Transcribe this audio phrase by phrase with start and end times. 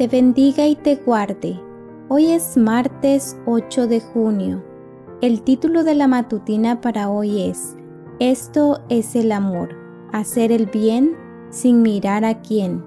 [0.00, 1.60] te bendiga y te guarde.
[2.08, 4.64] Hoy es martes 8 de junio.
[5.20, 7.76] El título de la matutina para hoy es
[8.18, 9.76] Esto es el amor,
[10.10, 11.18] hacer el bien
[11.50, 12.82] sin mirar a quién.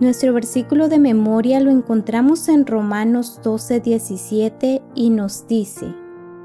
[0.00, 5.94] Nuestro versículo de memoria lo encontramos en Romanos 12, 17 y nos dice,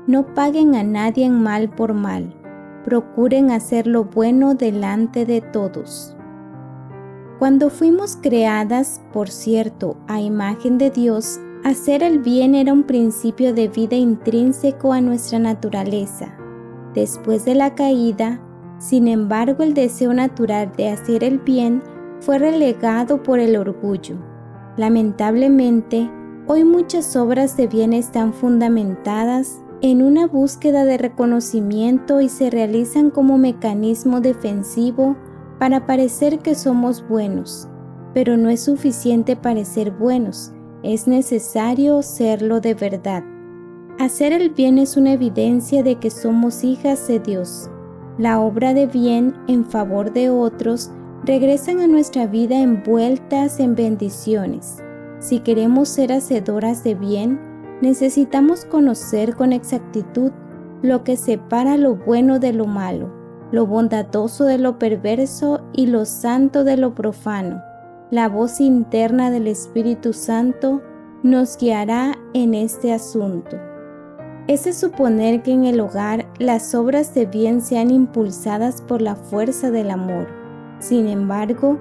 [0.06, 2.36] No paguen a nadie en mal por mal,
[2.84, 6.17] procuren hacer lo bueno delante de todos.
[7.40, 13.54] Cuando fuimos creadas, por cierto, a imagen de Dios, hacer el bien era un principio
[13.54, 16.36] de vida intrínseco a nuestra naturaleza.
[16.96, 18.42] Después de la caída,
[18.80, 21.84] sin embargo, el deseo natural de hacer el bien
[22.22, 24.18] fue relegado por el orgullo.
[24.76, 26.10] Lamentablemente,
[26.48, 33.12] hoy muchas obras de bien están fundamentadas en una búsqueda de reconocimiento y se realizan
[33.12, 35.16] como mecanismo defensivo
[35.60, 37.68] para parecer que somos buenos,
[38.14, 43.24] pero no es suficiente parecer buenos, es necesario serlo de verdad.
[44.00, 47.70] Hacer el bien es una evidencia de que somos hijas de Dios.
[48.20, 50.92] La obra de bien en favor de otros
[51.24, 54.78] regresan a nuestra vida envueltas en bendiciones.
[55.20, 57.40] Si queremos ser hacedoras de bien,
[57.82, 60.32] necesitamos conocer con exactitud
[60.84, 63.17] lo que separa lo bueno de lo malo
[63.52, 67.62] lo bondadoso de lo perverso y lo santo de lo profano.
[68.12, 70.82] La voz interna del Espíritu Santo
[71.24, 73.58] nos guiará en este asunto.
[74.48, 79.16] Es de suponer que en el hogar las obras de bien sean impulsadas por la
[79.16, 80.28] fuerza del amor.
[80.80, 81.78] Sin embargo,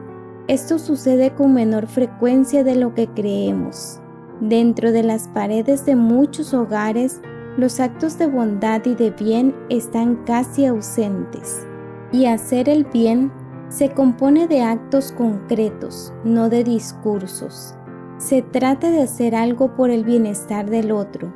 [0.49, 4.01] esto sucede con menor frecuencia de lo que creemos.
[4.41, 7.21] Dentro de las paredes de muchos hogares
[7.57, 11.67] los actos de bondad y de bien están casi ausentes.
[12.13, 13.33] Y hacer el bien
[13.69, 17.75] se compone de actos concretos, no de discursos.
[18.19, 21.33] Se trata de hacer algo por el bienestar del otro,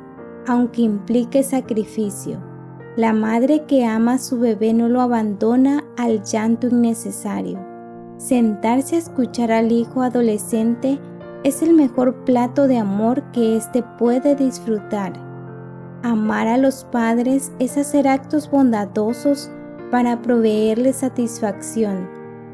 [0.47, 2.39] aunque implique sacrificio.
[2.95, 7.59] La madre que ama a su bebé no lo abandona al llanto innecesario.
[8.17, 10.99] Sentarse a escuchar al hijo adolescente
[11.43, 15.30] es el mejor plato de amor que éste puede disfrutar
[16.03, 19.51] Amar a los padres es hacer actos bondadosos
[19.91, 22.09] para proveerles satisfacción.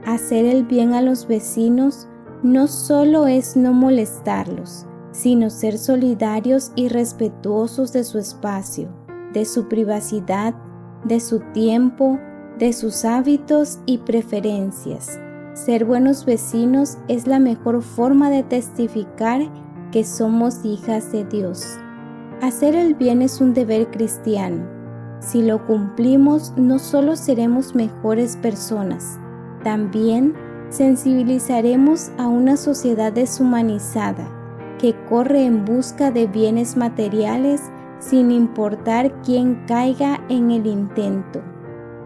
[0.05, 2.09] Hacer el bien a los vecinos
[2.43, 8.89] no solo es no molestarlos, sino ser solidarios y respetuosos de su espacio,
[9.31, 10.53] de su privacidad,
[11.05, 12.19] de su tiempo,
[12.59, 15.19] de sus hábitos y preferencias.
[15.53, 19.41] Ser buenos vecinos es la mejor forma de testificar
[19.91, 21.79] que somos hijas de Dios.
[22.41, 24.63] Hacer el bien es un deber cristiano.
[25.19, 29.19] Si lo cumplimos, no solo seremos mejores personas,
[29.63, 30.35] también
[30.69, 34.29] sensibilizaremos a una sociedad deshumanizada
[34.77, 37.63] que corre en busca de bienes materiales
[37.97, 41.41] sin importar quién caiga en el intento.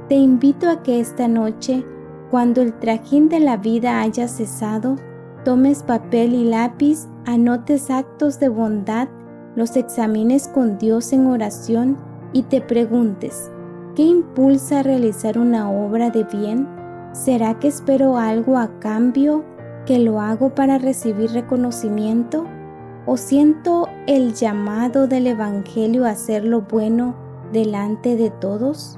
[0.08, 1.86] Te invito a que esta noche,
[2.30, 4.96] cuando el trajín de la vida haya cesado,
[5.44, 9.10] tomes papel y lápiz, anotes actos de bondad
[9.56, 11.98] los examines con Dios en oración
[12.34, 13.52] y te preguntes,
[13.96, 16.68] ¿qué impulsa a realizar una obra de bien?
[17.12, 19.44] ¿Será que espero algo a cambio,
[19.86, 22.46] que lo hago para recibir reconocimiento?
[23.06, 27.16] ¿O siento el llamado del Evangelio a hacer lo bueno
[27.52, 28.98] delante de todos?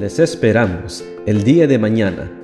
[0.00, 2.43] Les esperamos el día de mañana